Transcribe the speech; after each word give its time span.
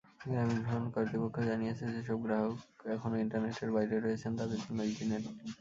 গ্রামীণফোন 0.23 0.83
কর্তৃপক্ষ 0.93 1.35
জানিয়েছে, 1.49 1.83
যেসব 1.95 2.17
গ্রাহক 2.25 2.57
এখনো 2.95 3.15
ইন্টারনেটের 3.23 3.69
বাইরে 3.75 3.95
রয়েছেন 3.97 4.31
তাঁদের 4.39 4.59
জন্য 4.63 4.79
ইজি 4.89 5.05
নেট। 5.05 5.23